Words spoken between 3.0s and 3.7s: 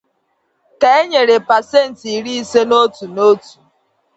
n'ótù